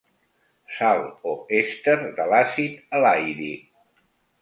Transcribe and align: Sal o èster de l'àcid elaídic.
Sal 0.77 1.01
o 1.33 1.35
èster 1.59 1.97
de 2.19 2.29
l'àcid 2.35 2.83
elaídic. 3.01 3.73